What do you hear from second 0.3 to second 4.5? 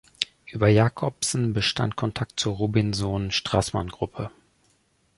Über Jacobsen bestand Kontakt zur Robinsohn-Strassmann-Gruppe.